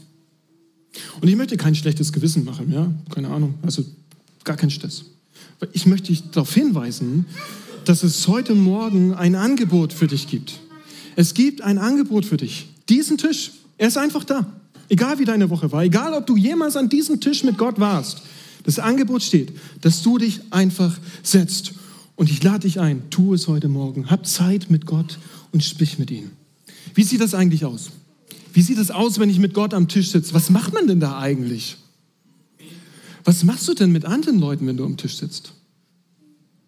Und 1.22 1.28
ich 1.28 1.36
möchte 1.36 1.58
kein 1.58 1.76
schlechtes 1.76 2.14
Gewissen 2.14 2.44
machen, 2.44 2.72
ja, 2.72 2.92
keine 3.10 3.30
Ahnung, 3.30 3.56
also 3.62 3.84
gar 4.44 4.58
kein 4.58 4.70
Stress. 4.70 5.06
Ich 5.72 5.86
möchte 5.86 6.08
dich 6.08 6.30
darauf 6.32 6.54
hinweisen, 6.54 7.26
dass 7.86 8.04
es 8.04 8.28
heute 8.28 8.56
Morgen 8.56 9.14
ein 9.14 9.36
Angebot 9.36 9.94
für 9.94 10.08
dich 10.08 10.28
gibt. 10.28 10.60
Es 11.16 11.34
gibt 11.34 11.62
ein 11.62 11.78
Angebot 11.78 12.26
für 12.26 12.38
dich. 12.38 12.68
Diesen 12.90 13.18
Tisch, 13.18 13.52
er 13.78 13.88
ist 13.88 13.98
einfach 13.98 14.24
da. 14.24 14.46
Egal 14.90 15.20
wie 15.20 15.26
deine 15.26 15.50
Woche 15.50 15.72
war, 15.72 15.84
egal 15.84 16.14
ob 16.14 16.28
du 16.28 16.36
jemals 16.36 16.76
an 16.76 16.90
diesem 16.90 17.20
Tisch 17.20 17.44
mit 17.44 17.58
Gott 17.58 17.80
warst, 17.80 18.22
das 18.64 18.80
Angebot 18.80 19.24
steht, 19.24 19.54
dass 19.82 20.02
du 20.02 20.18
dich 20.18 20.40
einfach 20.52 20.98
setzt. 21.22 21.74
Und 22.16 22.30
ich 22.30 22.44
lade 22.44 22.60
dich 22.60 22.80
ein, 22.80 23.10
tu 23.10 23.34
es 23.34 23.48
heute 23.48 23.70
Morgen. 23.70 24.10
Hab 24.10 24.26
Zeit 24.26 24.70
mit 24.70 24.86
Gott 24.86 25.18
und 25.52 25.64
sprich 25.64 26.00
mit 26.00 26.12
ihm. 26.12 26.32
Wie 26.94 27.04
sieht 27.04 27.22
das 27.22 27.34
eigentlich 27.34 27.66
aus? 27.66 27.90
Wie 28.54 28.62
sieht 28.62 28.78
es 28.78 28.92
aus, 28.92 29.18
wenn 29.18 29.32
ich 29.32 29.40
mit 29.40 29.56
Gott 29.56 29.74
am 29.74 29.88
Tisch 29.88 30.12
sitze? 30.12 30.34
Was 30.36 30.52
macht 30.52 30.74
man 30.74 30.88
denn 30.88 31.00
da 31.00 31.18
eigentlich? 31.18 31.78
Was 33.24 33.44
machst 33.44 33.68
du 33.68 33.74
denn 33.74 33.92
mit 33.92 34.06
anderen 34.06 34.40
Leuten, 34.40 34.68
wenn 34.68 34.78
du 34.78 34.86
am 34.86 34.96
Tisch 34.96 35.18
sitzt? 35.18 35.54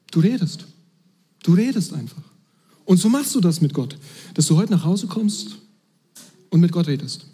Du 0.09 0.19
redest. 0.19 0.65
Du 1.43 1.53
redest 1.53 1.93
einfach. 1.93 2.23
Und 2.85 2.97
so 2.97 3.07
machst 3.07 3.35
du 3.35 3.39
das 3.39 3.61
mit 3.61 3.73
Gott, 3.73 3.97
dass 4.33 4.47
du 4.47 4.57
heute 4.57 4.71
nach 4.71 4.83
Hause 4.83 5.05
kommst 5.05 5.57
und 6.49 6.59
mit 6.59 6.71
Gott 6.71 6.87
redest. 6.87 7.27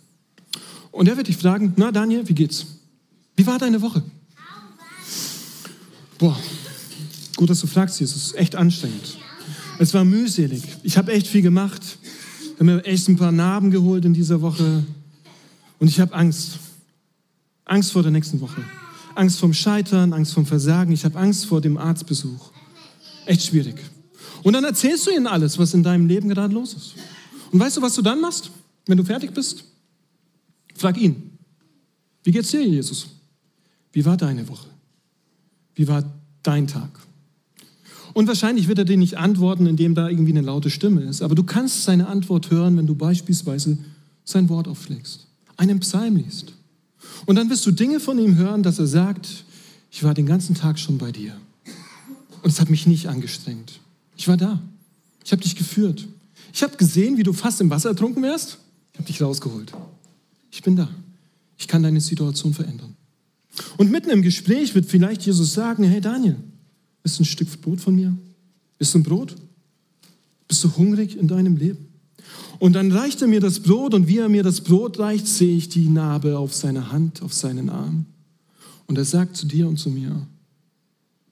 Und 0.91 1.08
er 1.08 1.15
wird 1.15 1.27
dich 1.27 1.38
fragen, 1.38 1.74
na 1.77 1.91
Daniel, 1.91 2.27
wie 2.27 2.34
geht's? 2.34 2.65
Wie 3.38 3.48
war 3.48 3.58
deine 3.58 3.81
Woche? 3.81 4.03
Boah, 6.17 6.38
gut, 7.38 7.50
dass 7.50 7.62
du 7.62 7.67
fragst, 7.67 8.00
Jesus. 8.01 8.17
Es 8.17 8.27
ist 8.27 8.36
echt 8.36 8.55
anstrengend. 8.55 9.17
Es 9.79 9.93
war 9.93 10.03
mühselig. 10.03 10.63
Ich 10.84 10.98
habe 10.98 11.12
echt 11.13 11.27
viel 11.27 11.41
gemacht. 11.41 11.81
Habe 12.62 12.75
mir 12.75 12.86
echt 12.86 13.10
ein 13.10 13.18
paar 13.18 13.32
Narben 13.32 13.72
geholt 13.72 14.06
in 14.06 14.13
dieser 14.13 14.39
Woche. 14.39 14.84
Und 15.80 15.88
ich 15.88 16.00
habe 16.00 16.13
Angst. 16.13 16.60
Angst 17.65 17.91
vor 17.91 18.03
der 18.03 18.12
nächsten 18.12 18.39
Woche. 18.39 18.63
Angst 19.15 19.39
vorm 19.39 19.51
Scheitern, 19.51 20.13
Angst 20.13 20.36
vorm 20.36 20.46
Versagen. 20.46 20.91
Ich 20.91 21.03
habe 21.03 21.18
Angst 21.18 21.48
vor 21.48 21.60
dem 21.60 21.80
Arztbesuch. 21.80 22.51
Echt 23.25 23.48
schwierig. 23.48 23.77
Und 24.44 24.53
dann 24.53 24.63
erzählst 24.63 25.08
du 25.08 25.10
ihnen 25.10 25.25
alles, 25.25 25.58
was 25.58 25.74
in 25.74 25.82
deinem 25.82 26.06
Leben 26.06 26.30
gerade 26.30 26.53
los 26.53 26.75
ist. 26.75 26.94
Und 27.51 27.60
weißt 27.60 27.77
du, 27.77 27.82
was 27.82 27.96
du 27.96 28.03
dann 28.03 28.22
machst, 28.22 28.51
wenn 28.86 28.98
du 29.00 29.03
fertig 29.03 29.34
bist? 29.34 29.63
Frag 30.75 31.01
ihn. 31.01 31.36
Wie 32.22 32.32
geht's 32.32 32.51
dir, 32.51 32.63
Jesus? 32.63 33.08
Wie 33.91 34.06
war 34.06 34.18
deine 34.18 34.48
Woche? 34.48 34.68
Wie 35.74 35.88
war 35.88 36.03
dein 36.44 36.68
Tag? 36.68 36.91
Und 38.13 38.27
wahrscheinlich 38.27 38.68
wird 38.68 38.80
er 38.80 38.86
dir 38.86 38.98
nicht 38.98 39.18
antworten, 39.18 39.65
indem 39.65 39.96
da 39.96 40.10
irgendwie 40.10 40.32
eine 40.32 40.41
laute 40.41 40.70
Stimme 40.70 41.01
ist. 41.01 41.22
Aber 41.22 41.36
du 41.36 41.44
kannst 41.44 41.84
seine 41.84 42.08
Antwort 42.08 42.51
hören, 42.51 42.77
wenn 42.77 42.88
du 42.88 42.96
beispielsweise 42.96 43.77
sein 44.24 44.50
Wort 44.50 44.68
aufschlägst, 44.68 45.27
einen 45.58 45.80
Psalm 45.80 46.18
liest. 46.18 46.53
Und 47.25 47.36
dann 47.36 47.50
wirst 47.50 47.65
du 47.65 47.72
Dinge 47.72 48.00
von 48.00 48.20
ihm 48.20 48.36
hören, 48.36 48.63
dass 48.63 48.80
er 48.80 48.88
sagt, 48.88 49.46
ich 49.91 50.03
war 50.03 50.13
den 50.13 50.25
ganzen 50.25 50.56
Tag 50.56 50.80
schon 50.80 50.98
bei 50.98 51.12
dir. 51.12 51.36
Und 52.41 52.50
es 52.50 52.60
hat 52.60 52.70
mich 52.70 52.88
nicht 52.88 53.08
angestrengt. 53.08 53.80
Ich 54.18 54.27
war 54.27 54.38
da. 54.38 54.62
Ich 55.24 55.32
habe 55.32 55.41
dich 55.41 55.56
geführt. 55.56 56.08
Ich 56.53 56.63
habe 56.63 56.75
gesehen, 56.77 57.18
wie 57.18 57.24
du 57.24 57.34
fast 57.34 57.62
im 57.62 57.70
Wasser 57.70 57.89
ertrunken 57.89 58.24
wärst. 58.24 58.58
Ich 58.94 59.00
habe 59.00 59.08
dich 59.08 59.22
rausgeholt. 59.22 59.72
Ich 60.51 60.62
bin 60.63 60.75
da. 60.75 60.89
Ich 61.58 61.68
kann 61.68 61.84
deine 61.84 62.01
Situation 62.01 62.53
verändern. 62.53 62.96
Und 63.77 63.91
mitten 63.91 64.10
im 64.10 64.22
Gespräch 64.22 64.74
wird 64.75 64.86
vielleicht 64.86 65.24
Jesus 65.25 65.53
sagen, 65.53 65.84
hey 65.84 66.01
Daniel, 66.01 66.38
bist 67.03 67.20
du 67.20 67.24
ein 67.24 67.25
Stück 67.25 67.62
Brot 67.62 67.81
von 67.81 67.96
mir? 67.96 68.15
Bist 68.77 68.93
du 68.93 69.00
ein 69.00 69.03
Brot? 69.03 69.36
Bist 70.48 70.63
du 70.63 70.75
hungrig 70.75 71.17
in 71.17 71.27
deinem 71.27 71.58
Leben? 71.58 71.88
Und 72.60 72.74
dann 72.74 72.91
reicht 72.91 73.22
er 73.22 73.27
mir 73.27 73.39
das 73.39 73.60
Brot 73.60 73.93
und 73.93 74.08
wie 74.08 74.20
er 74.20 74.29
mir 74.29 74.43
das 74.43 74.62
Brot 74.62 75.00
reicht, 75.00 75.27
sehe 75.27 75.58
ich 75.58 75.70
die 75.70 75.89
Narbe 75.89 76.38
auf 76.38 76.53
seiner 76.53 76.91
Hand, 76.91 77.22
auf 77.22 77.34
seinen 77.34 77.70
Arm. 77.70 78.05
Und 78.86 78.98
er 78.98 79.05
sagt 79.05 79.36
zu 79.36 79.48
dir 79.48 79.67
und 79.67 79.77
zu 79.77 79.89
mir, 79.89 80.27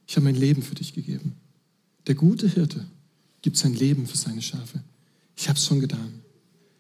ich 0.08 0.16
habe 0.16 0.24
mein 0.24 0.36
Leben 0.36 0.64
für 0.64 0.76
dich 0.76 0.94
gegeben. 0.94 1.34
Der 2.08 2.16
gute 2.16 2.48
Hirte 2.48 2.86
gibt 3.42 3.58
sein 3.58 3.76
Leben 3.76 4.08
für 4.08 4.18
seine 4.18 4.42
Schafe. 4.42 4.82
Ich 5.36 5.48
habe 5.48 5.60
es 5.60 5.66
schon 5.66 5.80
getan. 5.80 6.22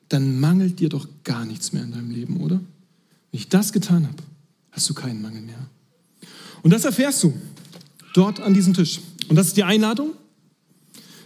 Dann 0.07 0.39
mangelt 0.39 0.79
dir 0.79 0.89
doch 0.89 1.07
gar 1.23 1.45
nichts 1.45 1.71
mehr 1.71 1.83
in 1.83 1.91
deinem 1.91 2.09
Leben, 2.09 2.37
oder? 2.37 2.55
Wenn 2.55 3.39
ich 3.39 3.49
das 3.49 3.71
getan 3.71 4.07
habe, 4.07 4.23
hast 4.71 4.89
du 4.89 4.93
keinen 4.95 5.21
Mangel 5.21 5.41
mehr. 5.41 5.69
Und 6.63 6.71
das 6.71 6.85
erfährst 6.85 7.23
du 7.23 7.33
dort 8.13 8.39
an 8.39 8.53
diesem 8.53 8.73
Tisch. 8.73 8.99
Und 9.27 9.35
das 9.35 9.47
ist 9.47 9.57
die 9.57 9.63
Einladung 9.63 10.13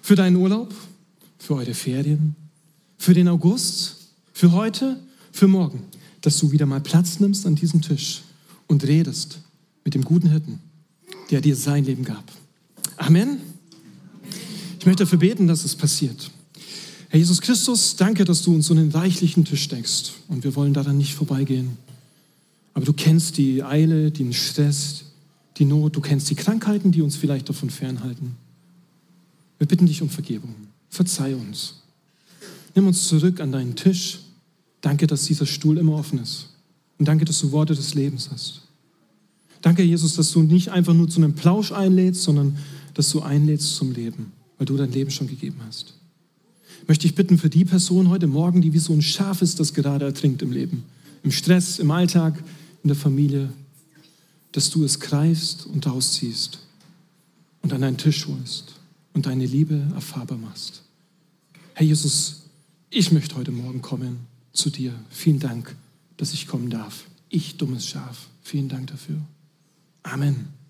für 0.02 0.16
deinen 0.16 0.36
Urlaub, 0.36 0.74
für 1.38 1.56
eure 1.56 1.74
Ferien, 1.74 2.36
für 2.98 3.14
den 3.14 3.28
August, 3.28 3.98
für 4.34 4.52
heute, 4.52 5.00
für 5.32 5.48
morgen, 5.48 5.84
dass 6.22 6.40
du 6.40 6.52
wieder 6.52 6.66
mal 6.66 6.82
Platz 6.82 7.20
nimmst 7.20 7.46
an 7.46 7.56
diesem 7.56 7.82
Tisch 7.82 8.22
und 8.68 8.86
redest 8.86 9.40
mit 9.84 9.94
dem 9.94 10.04
guten 10.04 10.30
Hirten, 10.30 10.60
der 11.32 11.42
dir 11.42 11.56
sein 11.56 11.86
Leben 11.86 12.04
gab. 12.04 12.24
Amen. 12.98 13.40
Ich 14.80 14.86
möchte 14.86 15.04
dafür 15.04 15.20
beten, 15.20 15.48
dass 15.48 15.64
es 15.64 15.76
passiert. 15.76 16.32
Herr 17.10 17.20
Jesus 17.20 17.42
Christus, 17.42 17.96
danke, 17.96 18.26
dass 18.26 18.42
du 18.42 18.54
uns 18.54 18.68
so 18.68 18.74
einen 18.74 18.92
reichlichen 18.92 19.46
Tisch 19.46 19.68
deckst 19.68 20.14
und 20.28 20.44
wir 20.44 20.56
wollen 20.56 20.74
daran 20.74 20.98
nicht 20.98 21.14
vorbeigehen. 21.14 21.78
Aber 22.74 22.86
du 22.86 22.94
kennst 22.94 23.38
die 23.38 23.64
Eile, 23.64 24.12
den 24.12 24.34
Stress, 24.34 25.06
die 25.58 25.66
Not, 25.66 25.96
du 25.96 26.02
kennst 26.02 26.30
die 26.30 26.36
Krankheiten, 26.36 26.92
die 26.92 27.02
uns 27.02 27.16
vielleicht 27.16 27.48
davon 27.50 27.70
fernhalten. 27.70 28.36
Wir 29.58 29.68
bitten 29.68 29.86
dich 29.86 30.02
um 30.02 30.10
Vergebung. 30.10 30.56
Verzeih 30.90 31.36
uns. 31.36 31.76
Nimm 32.76 32.88
uns 32.88 33.08
zurück 33.08 33.40
an 33.40 33.52
deinen 33.52 33.76
Tisch. 33.76 34.20
Danke, 34.82 35.08
dass 35.08 35.26
dieser 35.26 35.46
Stuhl 35.46 35.78
immer 35.78 35.94
offen 35.94 36.20
ist. 36.20 36.50
Und 36.98 37.08
danke, 37.08 37.26
dass 37.26 37.40
du 37.40 37.52
Worte 37.52 37.76
des 37.76 37.94
Lebens 37.94 38.30
hast. 38.32 38.62
Danke, 39.62 39.84
Jesus, 39.84 40.16
dass 40.16 40.32
du 40.32 40.44
nicht 40.44 40.70
einfach 40.70 40.94
nur 40.94 41.08
zu 41.08 41.22
einem 41.22 41.34
Plausch 41.34 41.72
einlädst, 41.72 42.24
sondern 42.24 42.58
dass 42.94 43.10
du 43.10 43.22
einlädst 43.22 43.76
zum 43.76 43.94
Leben, 43.94 44.34
weil 44.58 44.66
du 44.66 44.76
dein 44.76 44.92
Leben 44.92 45.10
schon 45.10 45.28
gegeben 45.28 45.62
hast. 45.66 45.94
Möchte 46.88 47.08
ich 47.08 47.16
bitten 47.16 47.38
für 47.38 47.50
die 47.50 47.64
Person 47.64 48.10
heute 48.10 48.28
Morgen, 48.28 48.62
die 48.62 48.74
wie 48.74 48.80
so 48.80 48.92
ein 48.92 49.02
Schaf 49.02 49.42
ist, 49.42 49.60
das 49.60 49.74
gerade 49.74 50.06
ertrinkt 50.06 50.42
im 50.42 50.52
Leben, 50.52 50.84
im 51.24 51.32
Stress, 51.32 51.80
im 51.80 51.92
Alltag, 51.92 52.44
in 52.84 52.90
der 52.90 52.98
Familie, 52.98 53.50
dass 54.54 54.70
du 54.70 54.84
es 54.86 55.00
greifst 55.00 55.66
und 55.66 55.86
rausziehst 55.86 56.60
und 57.62 57.74
an 57.74 57.82
deinen 57.82 57.98
Tisch 57.98 58.28
holst 58.28 58.76
und 59.14 59.26
deine 59.26 59.46
Liebe 59.46 59.88
erfahrbar 59.94 60.38
machst. 60.38 60.84
Herr 61.74 61.86
Jesus, 61.86 62.44
ich 62.90 63.12
möchte 63.12 63.36
heute 63.36 63.52
Morgen 63.52 63.82
kommen 63.82 64.28
zu 64.54 64.70
dir. 64.70 64.94
Vielen 65.10 65.40
Dank, 65.40 65.76
dass 66.18 66.34
ich 66.34 66.48
kommen 66.48 66.70
darf. 66.70 67.06
Ich, 67.30 67.58
dummes 67.58 67.88
Schaf. 67.88 68.28
Vielen 68.44 68.70
Dank 68.70 68.88
dafür. 68.88 69.18
Amen. 70.04 70.63